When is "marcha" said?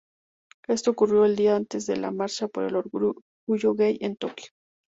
2.11-2.47